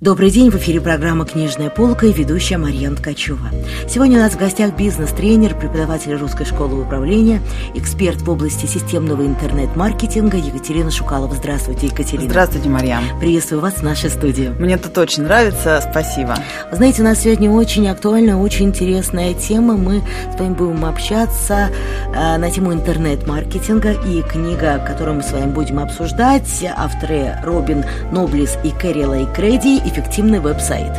[0.00, 3.50] Добрый день, в эфире программа «Книжная полка» и ведущая Марьяна Ткачева.
[3.88, 7.42] Сегодня у нас в гостях бизнес-тренер, преподаватель Русской школы управления,
[7.74, 11.34] эксперт в области системного интернет-маркетинга Екатерина Шукалова.
[11.34, 12.30] Здравствуйте, Екатерина.
[12.30, 13.02] Здравствуйте, Марьям.
[13.18, 14.54] Приветствую вас в нашей студии.
[14.60, 16.36] Мне тут очень нравится, спасибо.
[16.70, 19.76] Вы знаете, у нас сегодня очень актуальная, очень интересная тема.
[19.76, 21.70] Мы с вами будем общаться
[22.14, 28.56] э, на тему интернет-маркетинга и книга, которую мы с вами будем обсуждать, авторы Робин Ноблис
[28.62, 30.92] и Кэрри Лейк Редди эффективный веб-сайт.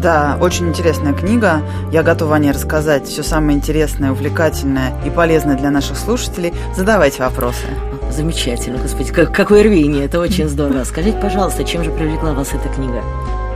[0.00, 1.62] Да, очень интересная книга.
[1.92, 6.54] Я готова о ней рассказать все самое интересное, увлекательное и полезное для наших слушателей.
[6.76, 7.66] Задавайте вопросы.
[8.10, 10.84] Замечательно, господи, как, какое рвение, это очень здорово.
[10.84, 13.02] Скажите, пожалуйста, чем же привлекла вас эта книга?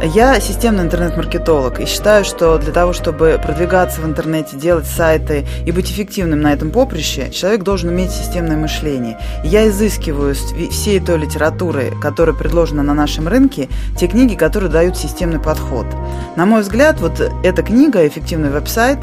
[0.02, 5.70] Я системный интернет-маркетолог и считаю, что для того, чтобы продвигаться в интернете, делать сайты и
[5.70, 9.20] быть эффективным на этом поприще, человек должен уметь системное мышление.
[9.44, 14.96] И я изыскиваю всей той литературы, которая предложена на нашем рынке, те книги, которые дают
[14.96, 15.86] системный подход.
[16.34, 18.98] На мой взгляд, вот эта книга «Эффективный веб-сайт»,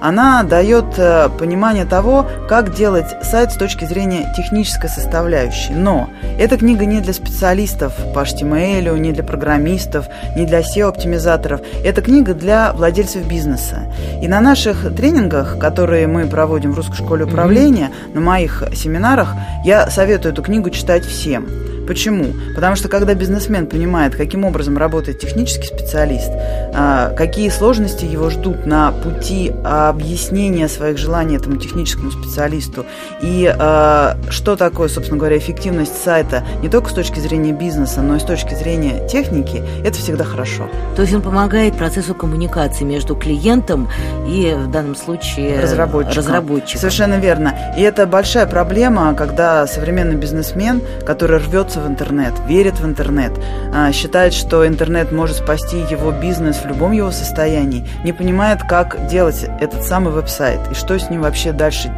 [0.00, 5.72] она дает э, понимание того, как делать сайт с точки зрения технической составляющей.
[5.72, 10.06] Но эта книга не для специалистов по HTML, не для программистов,
[10.36, 11.60] не для SEO-оптимизаторов.
[11.84, 13.92] Это книга для владельцев бизнеса.
[14.22, 18.14] И на наших тренингах, которые мы проводим в Русской школе управления, mm-hmm.
[18.14, 19.34] на моих семинарах,
[19.64, 21.73] я советую эту книгу читать всем.
[21.86, 22.34] Почему?
[22.54, 26.30] Потому что когда бизнесмен понимает, каким образом работает технический специалист,
[26.74, 32.86] а, какие сложности его ждут на пути объяснения своих желаний этому техническому специалисту,
[33.22, 38.16] и а, что такое, собственно говоря, эффективность сайта не только с точки зрения бизнеса, но
[38.16, 40.68] и с точки зрения техники, это всегда хорошо.
[40.96, 43.88] То есть он помогает процессу коммуникации между клиентом
[44.26, 46.16] и в данном случае разработчиком.
[46.16, 46.80] разработчиком.
[46.80, 47.54] Совершенно верно.
[47.76, 51.38] И это большая проблема, когда современный бизнесмен, который
[51.74, 53.32] рвется в интернет, верит в интернет,
[53.72, 59.06] а, считает, что интернет может спасти его бизнес в любом его состоянии, не понимает, как
[59.08, 61.92] делать этот самый веб-сайт и что с ним вообще дальше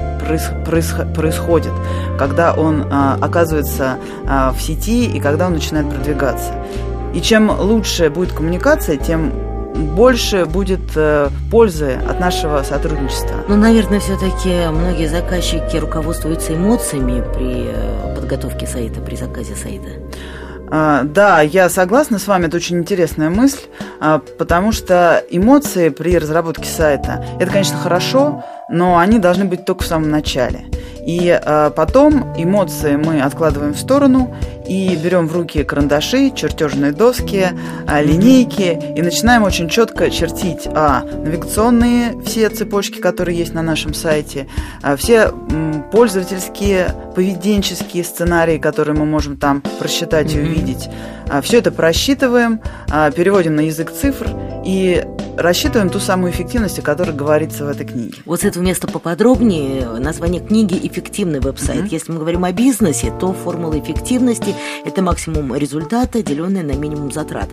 [1.15, 1.73] происходит,
[2.19, 6.53] когда он а, оказывается а, в сети и когда он начинает продвигаться.
[7.15, 9.33] И чем лучше будет коммуникация, тем
[9.77, 13.45] больше будет э, пользы от нашего сотрудничества.
[13.49, 19.91] Ну, наверное, все-таки многие заказчики руководствуются эмоциями при э, подготовке сайта, при заказе сайта.
[20.69, 23.67] А, да, я согласна с вами, это очень интересная мысль,
[24.01, 29.85] а, потому что эмоции при разработке сайта– это, конечно, хорошо, но они должны быть только
[29.85, 30.67] в самом начале.
[31.07, 34.35] И э, потом эмоции мы откладываем в сторону
[34.69, 37.47] и берем в руки карандаши, чертежные доски,
[37.89, 43.95] э, линейки и начинаем очень четко чертить а, навигационные все цепочки, которые есть на нашем
[43.95, 44.49] сайте,
[44.83, 50.45] а, все м, пользовательские, поведенческие сценарии, которые мы можем там просчитать mm-hmm.
[50.45, 50.89] и увидеть.
[51.29, 54.29] А, все это просчитываем, а, переводим на язык цифр
[54.65, 55.05] и
[55.37, 58.15] рассчитываем ту самую эффективность, о которой говорится в этой книге.
[58.25, 61.83] Вот с этого места поподробнее название книги «Эффективный веб-сайт».
[61.83, 61.89] Mm-hmm.
[61.91, 64.55] Если мы говорим о бизнесе, то формула эффективности–
[64.85, 67.49] это максимум результата, деленный на минимум затрат.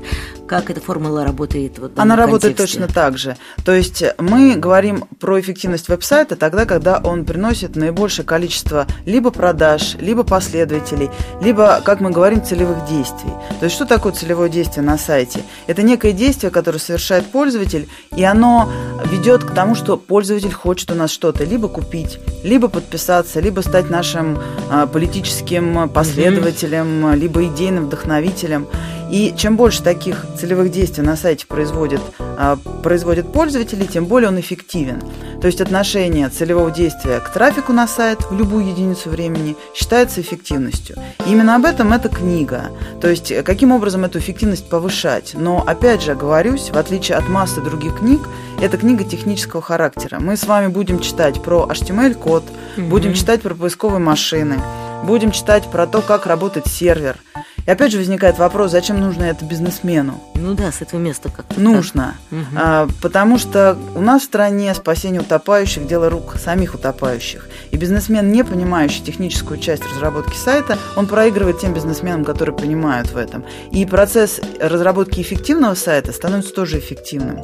[0.48, 1.80] Как эта формула работает?
[1.80, 2.48] Вот Она контексте?
[2.48, 3.38] работает точно так же.
[3.66, 9.96] То есть мы говорим про эффективность веб-сайта тогда, когда он приносит наибольшее количество либо продаж,
[10.00, 11.10] либо последователей,
[11.42, 13.32] либо, как мы говорим, целевых действий.
[13.60, 15.42] То есть что такое целевое действие на сайте?
[15.68, 17.73] Это некое действие, которое совершает пользователь,
[18.16, 18.70] и оно
[19.12, 23.90] ведет к тому, что пользователь хочет у нас что-то либо купить, либо подписаться, либо стать
[23.90, 24.40] нашим
[24.70, 27.18] а, политическим последователем, mm-hmm.
[27.18, 28.68] либо идейным вдохновителем.
[29.13, 34.40] И чем больше таких целевых действий на сайте производит, а, производит пользователи, тем более он
[34.40, 35.03] эффективен.
[35.40, 40.96] То есть отношение целевого действия к трафику на сайт в любую единицу времени считается эффективностью.
[41.28, 42.72] И именно об этом эта книга.
[43.01, 45.35] То есть э, каким образом эту эффективность повышать.
[45.35, 48.22] Но опять же, оговорюсь, в отличие от массы других книг,
[48.63, 50.18] эта книга технического характера.
[50.19, 52.44] Мы с вами будем читать про HTML-код,
[52.78, 52.90] mm-hmm.
[52.90, 54.59] будем читать про поисковые машины,
[55.04, 57.18] будем читать про то, как работает сервер–
[57.65, 60.21] и опять же возникает вопрос, зачем нужно это бизнесмену?
[60.36, 62.15] Ну да, с этого места как Нужно.
[62.31, 62.39] Угу.
[62.56, 67.48] А, потому что у нас в стране спасение утопающих– дело рук самих утопающих.
[67.71, 73.18] И бизнесмен, не понимающий техническую часть разработки сайта, он проигрывает тем бизнесменам, которые понимают в
[73.18, 73.45] этом.
[73.71, 77.39] И процесс разработки эффективного сайта становится тоже эффективным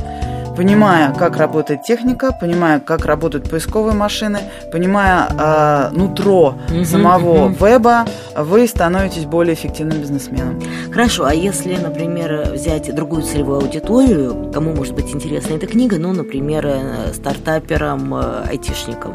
[0.59, 4.39] понимая, как работает техника, понимая, как работают поисковые машины,
[4.73, 8.05] понимая э, нутро самого веба,
[8.35, 10.08] вы становитесь более эффективным бизнесменом.
[10.91, 16.13] Хорошо, а если, например, взять другую целевую аудиторию, кому может быть интересна эта книга, ну,
[16.13, 19.13] например, э, стартаперам, э, айтишникам?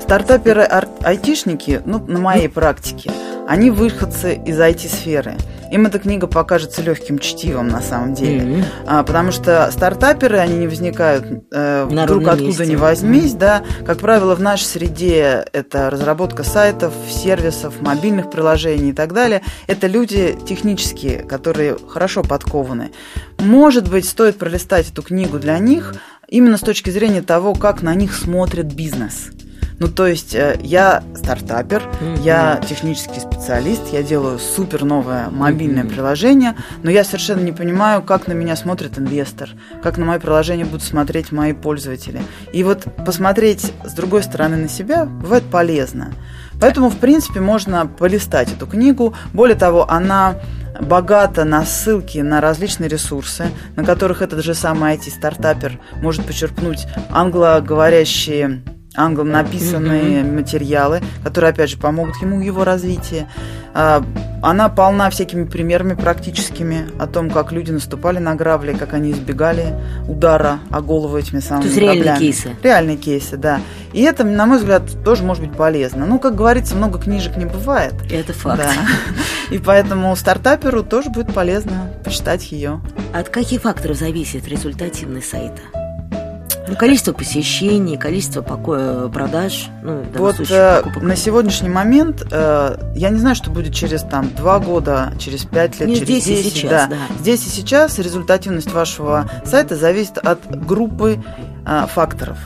[0.00, 3.10] Стартаперы-айтишники, ну, на моей практике,
[3.46, 5.36] они выходцы из IT-сферы.
[5.70, 8.40] Им эта книга покажется легким чтивом на самом деле.
[8.40, 8.64] Mm-hmm.
[8.86, 12.66] А, потому что стартаперы, они не возникают э, вдруг откуда месте.
[12.66, 13.32] ни возьмись.
[13.32, 13.38] Mm-hmm.
[13.38, 13.64] Да.
[13.84, 19.42] Как правило, в нашей среде это разработка сайтов, сервисов, мобильных приложений и так далее.
[19.66, 22.92] Это люди технические, которые хорошо подкованы.
[23.40, 25.94] Может быть, стоит пролистать эту книгу для них
[26.28, 29.30] именно с точки зрения того, как на них смотрит бизнес.
[29.80, 32.22] Ну, то есть э, я стартапер, mm-hmm.
[32.22, 35.94] я технический специалист, я делаю супер новое мобильное mm-hmm.
[35.94, 39.50] приложение, но я совершенно не понимаю, как на меня смотрит инвестор,
[39.82, 42.22] как на мое приложение будут смотреть мои пользователи.
[42.52, 46.12] И вот посмотреть с другой стороны на себя бывает полезно.
[46.60, 49.14] Поэтому, в принципе, можно полистать эту книгу.
[49.32, 50.36] Более того, она
[50.80, 58.62] богата на ссылки на различные ресурсы, на которых этот же самый IT-стартапер может почерпнуть англоговорящие
[58.96, 60.34] англом написанные mm-hmm.
[60.34, 63.26] материалы, которые, опять же, помогут ему в его развитии.
[63.74, 64.04] А,
[64.42, 69.74] она полна всякими примерами практическими о том, как люди наступали на грабли, как они избегали
[70.06, 72.04] удара о голову этими самыми То есть граблями.
[72.04, 72.56] реальные кейсы.
[72.62, 73.60] Реальные кейсы, да.
[73.92, 76.06] И это, на мой взгляд, тоже может быть полезно.
[76.06, 77.94] Ну, как говорится, много книжек не бывает.
[78.10, 78.58] Это факт.
[78.58, 78.72] Да.
[79.50, 82.80] И поэтому стартаперу тоже будет полезно почитать ее.
[83.12, 85.83] От каких факторов зависит результативность сайта?
[86.74, 89.68] Ну, количество посещений, количество покоя, продаж.
[89.84, 94.28] Ну, вот случае, э, на сегодняшний момент э, я не знаю, что будет через там
[94.34, 96.46] два года, через пять лет, не через здесь 10.
[96.46, 96.86] И сейчас, да.
[96.88, 96.96] Да.
[97.20, 101.22] Здесь и сейчас результативность вашего сайта зависит от группы
[101.64, 102.38] э, факторов.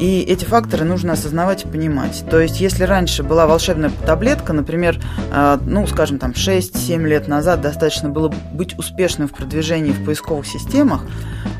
[0.00, 2.24] И эти факторы нужно осознавать и понимать.
[2.28, 5.00] То есть, если раньше была волшебная таблетка, например,
[5.32, 10.46] э, ну, скажем, там 6-7 лет назад достаточно было быть успешным в продвижении в поисковых
[10.46, 11.02] системах,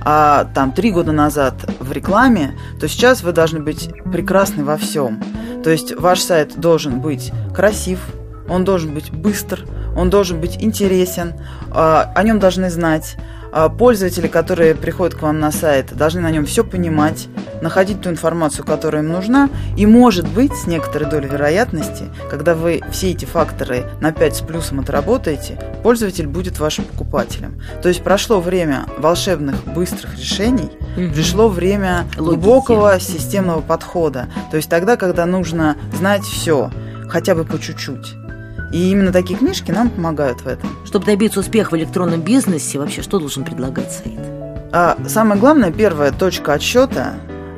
[0.02, 5.22] а там 3 года назад в рекламе, то сейчас вы должны быть прекрасны во всем.
[5.62, 8.00] То есть, ваш сайт должен быть красив,
[8.48, 9.64] он должен быть быстр,
[9.96, 11.34] он должен быть интересен,
[11.70, 13.16] а, о нем должны знать.
[13.56, 17.28] А, пользователи, которые приходят к вам на сайт, должны на нем все понимать,
[17.62, 19.48] находить ту информацию, которая им нужна.
[19.76, 24.40] И может быть, с некоторой долей вероятности, когда вы все эти факторы на 5 с
[24.40, 27.60] плюсом отработаете, пользователь будет вашим покупателем.
[27.80, 31.14] То есть прошло время волшебных быстрых решений, угу.
[31.14, 32.40] пришло время Логики.
[32.40, 34.26] глубокого системного подхода.
[34.50, 36.72] То есть тогда, когда нужно знать все,
[37.08, 38.23] хотя бы по чуть-чуть.
[38.72, 40.70] И именно такие книжки нам помогают в этом.
[40.84, 44.18] Чтобы добиться успеха в электронном бизнесе, вообще что должен предлагать сайт?
[44.72, 47.14] А самое главное, первая точка отсчета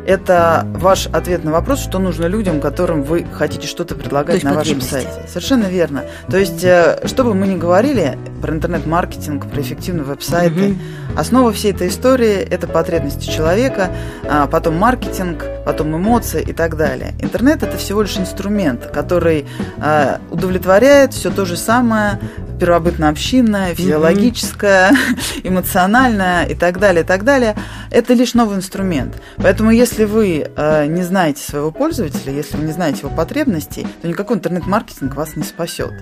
[0.07, 4.81] это ваш ответ на вопрос, что нужно людям, которым вы хотите что-то предлагать на вашем
[4.81, 5.27] сайте.
[5.27, 6.05] Совершенно верно.
[6.31, 11.19] То есть, э, что бы мы ни говорили про интернет-маркетинг, про эффективные веб-сайты, угу.
[11.19, 13.91] основа всей этой истории– это потребности человека,
[14.25, 17.15] а потом маркетинг, потом эмоции и так далее.
[17.21, 19.47] Интернет– это всего лишь инструмент, который
[19.79, 22.19] э, удовлетворяет все то же самое
[22.59, 24.93] первобытно-общинное, физиологическое,
[25.45, 27.55] эмоциональное и так далее, и так далее.
[27.91, 29.21] Это лишь новый инструмент.
[29.37, 34.09] Поэтому если вы э, не знаете своего пользователя, если вы не знаете его потребностей, то
[34.09, 35.93] никакой интернет-маркетинг вас не спасет.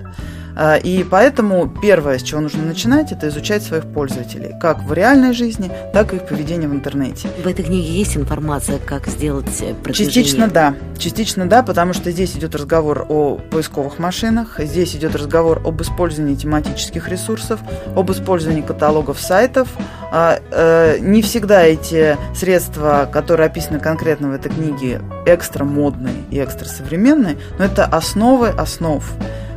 [0.55, 5.33] А, и поэтому первое, с чего нужно начинать, это изучать своих пользователей, как в реальной
[5.33, 7.27] жизни, так и их поведение в интернете.
[7.43, 10.13] В этой книге есть информация, как сделать э, продвижение?
[10.13, 10.75] Частично да.
[10.97, 16.35] Частично да, потому что здесь идет разговор о поисковых машинах, здесь идет разговор об использовании
[16.35, 17.59] тематических ресурсов,
[17.95, 19.67] об использовании каталогов сайтов.
[20.11, 26.41] А, э, не всегда эти средства, которые описаны конкретно в этой книге, экстра модные и
[26.41, 29.03] экстра современные, но это основы основ.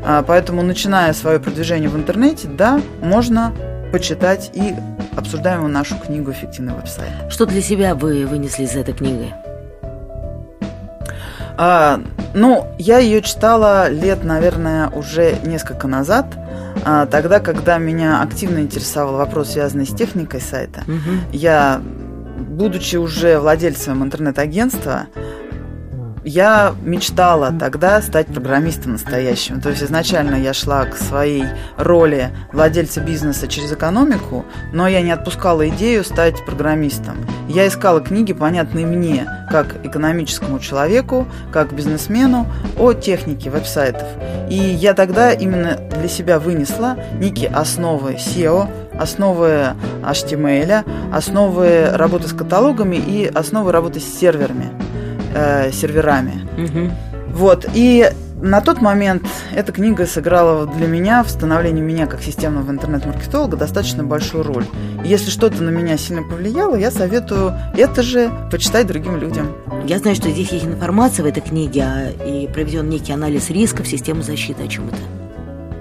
[0.04, 3.52] А, поэтому, начиная свое продвижение в интернете, да, можно
[3.92, 4.74] почитать и
[5.16, 7.10] обсуждаем нашу книгу «Эффективный веб-сайт».
[7.30, 9.32] Что для себя вы вынесли из этой книги?
[11.60, 12.00] А,
[12.34, 16.26] ну, я ее читала лет, наверное, уже несколько назад,
[16.84, 20.82] а, тогда, когда меня активно интересовал вопрос, связанный с техникой сайта.
[20.82, 21.32] Угу.
[21.32, 21.80] Я,
[22.38, 25.06] будучи уже владельцем интернет-агентства,
[26.28, 29.60] я мечтала тогда стать программистом настоящим.
[29.60, 31.44] То есть изначально я шла к своей
[31.76, 37.16] роли владельца бизнеса через экономику, но я не отпускала идею стать программистом.
[37.48, 42.46] Я искала книги, понятные мне, как экономическому человеку, как бизнесмену,
[42.78, 44.06] о технике веб-сайтов.
[44.50, 48.68] И я тогда именно для себя вынесла некие основы SEO,
[48.98, 49.68] основы
[50.02, 54.87] HTML, основы работы с каталогами и основы работы с серверами
[55.34, 56.46] э, серверами.
[56.56, 56.92] Угу.
[57.34, 57.66] Вот.
[57.74, 63.56] И на тот момент эта книга сыграла для меня в становлении меня как системного интернет-маркетолога
[63.56, 64.64] достаточно большую роль.
[65.04, 69.56] И если что-то на меня сильно повлияло, я советую это же почитать другим людям.
[69.86, 73.88] Я знаю, что здесь есть информация в этой книге а, и проведен некий анализ рисков
[73.88, 74.64] системы защиты.
[74.64, 75.17] О чем это?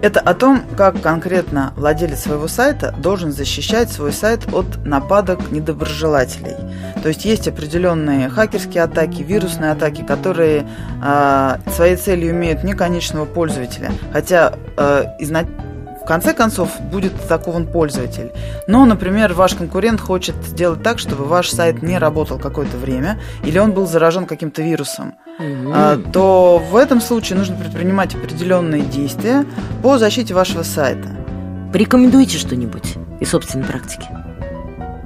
[0.08, 6.56] Это о том, как конкретно владелец своего сайта должен защищать свой сайт от нападок недоброжелателей.
[7.04, 10.66] То есть есть определенные хакерские атаки, вирусные атаки, которые
[11.04, 15.77] э, своей целью имеют не конечного пользователя, хотя э, изначально в
[16.08, 18.32] конце концов будет атакован пользователь.
[18.66, 23.60] Но, например, ваш конкурент хочет сделать так, чтобы ваш сайт не работал какое-то время, или
[23.60, 26.12] он был заражен каким-то вирусом, mm-hmm.
[26.12, 29.46] то в этом случае нужно предпринимать определенные действия
[29.84, 31.10] по защите вашего сайта.
[31.72, 34.08] Порекомендуйте что-нибудь из собственной практики?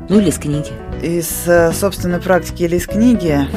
[0.07, 0.71] Ну или из книги?
[1.01, 3.47] Из э, собственной практики или из книги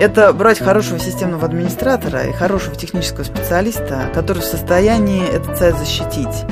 [0.00, 6.44] это брать хорошего системного администратора и хорошего технического специалиста, который в состоянии этот сайт защитить.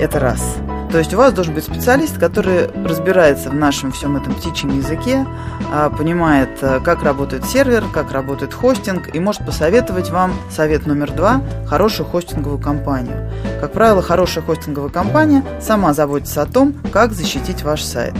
[0.00, 0.56] Это раз.
[0.90, 5.24] То есть у вас должен быть специалист, который разбирается в нашем всем этом птичьем языке,
[5.72, 11.10] а, понимает, э, как работает сервер, как работает хостинг, и может посоветовать вам совет номер
[11.12, 13.30] два– хорошую хостинговую компанию.
[13.58, 18.12] Как правило, хорошая хостинговая компания сама заботится о том, как защитить ваш сайт.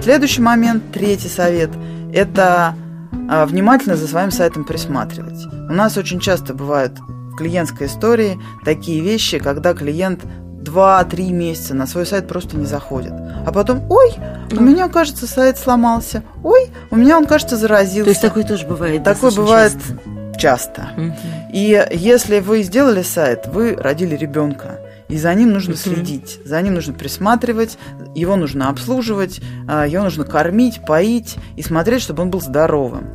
[0.00, 1.70] Следующий момент, третий совет–
[2.12, 2.74] это
[3.10, 5.46] внимательно за своим сайтом присматривать.
[5.46, 10.20] У нас очень часто бывают в клиентской истории такие вещи, когда клиент
[10.62, 13.12] 2-3 месяца на свой сайт просто не заходит.
[13.46, 14.12] А потом, ой,
[14.52, 16.22] у меня, кажется, сайт сломался.
[16.42, 18.04] Ой, у меня он, кажется, заразился.
[18.04, 20.38] То есть такое тоже бывает Такое бывает часто.
[20.38, 20.88] часто.
[20.96, 21.14] Угу.
[21.54, 24.80] И если вы сделали сайт, вы родили ребенка.
[25.08, 27.78] И за ним нужно следить, за ним нужно присматривать,
[28.14, 33.08] его нужно обслуживать, а, его нужно кормить, поить и смотреть, чтобы он был здоровым.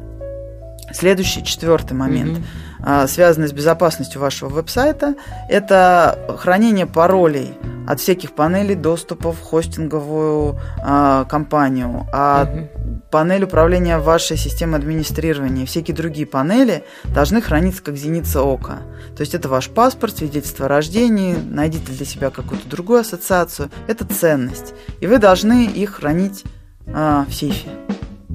[0.92, 2.73] Следующий, четвертый момент, mm-hmm.
[3.08, 5.16] Связанный с безопасностью вашего веб-сайта,
[5.50, 13.02] это хранение паролей от всяких панелей доступа в хостинговую а, компанию, от mm-hmm.
[13.12, 18.80] панель управления вашей системой администрирования, всякие другие панели должны храниться как зеница ока.
[19.16, 23.70] То есть это ваш паспорт, свидетельство о рождении, найдите для себя какую-то другую ассоциацию.
[23.88, 24.74] Это ценность.
[25.00, 26.44] И вы должны их хранить
[26.88, 27.70] а, в сейфе,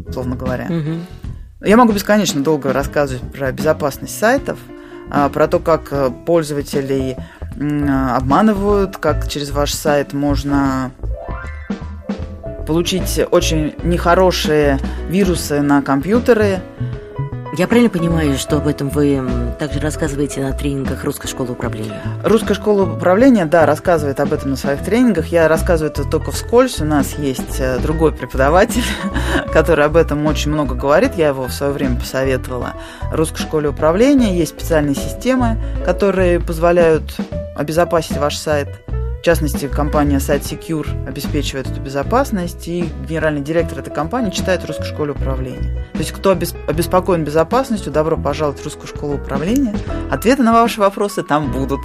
[0.07, 0.67] условно говоря.
[0.69, 1.01] Mm-hmm.
[1.61, 4.61] Я могу бесконечно долго рассказывать про безопасность сайтов,
[5.11, 7.17] а, про то, как э, пользователей
[7.57, 10.93] обманывают, как через ваш сайт можно
[12.69, 16.61] получить очень нехорошие вирусы на компьютеры,
[17.59, 19.21] я правильно понимаю, что об этом вы
[19.59, 22.01] также рассказываете на тренингах Русской школы управления?
[22.23, 25.27] Русская школа управления, да, рассказывает об этом на своих тренингах.
[25.27, 26.81] Я рассказываю это только вскользь.
[26.81, 28.85] У нас есть э, другой преподаватель,
[29.53, 31.17] который об этом очень много говорит.
[31.17, 32.75] Я его в свое время посоветовала.
[33.11, 37.17] Русской школе управления есть специальные системы, которые позволяют
[37.57, 38.69] обезопасить ваш сайт–
[39.21, 45.13] в частности, компания SiteSecure обеспечивает эту безопасность, и генеральный директор этой компании читает Русскую школу
[45.13, 45.87] управления.
[45.93, 49.75] То есть, кто обеспокоен безопасностью, добро пожаловать в Русскую школу управления.
[50.11, 51.81] Ответы на ваши вопросы там будут.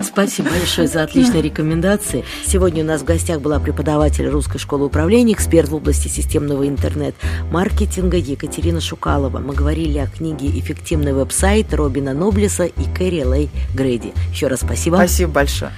[0.00, 2.24] Спасибо большое за отличные рекомендации.
[2.46, 8.16] Сегодня у нас в гостях была преподаватель Русской школы управления, эксперт в области системного интернет-маркетинга
[8.16, 9.38] Екатерина Шукалова.
[9.38, 14.14] Мы говорили о книге «Эффективный веб-сайт» Робина Ноблеса и Кэрри Лей Грейди.
[14.32, 14.96] Еще раз спасибо.
[14.96, 15.72] Спасибо большое.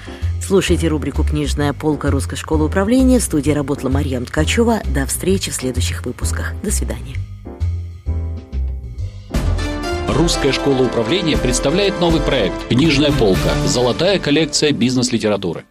[0.53, 3.19] Слушайте рубрику «Книжная полка Русской школы управления».
[3.21, 4.83] В студии работала Марьям Ткачева.
[4.95, 6.53] До встречи в следующих выпусках.
[6.63, 7.17] До свидания.
[10.07, 13.55] Русская школа управления представляет новый проект «Книжная полка.
[13.65, 15.65] Золотая коллекция бизнес-литературы».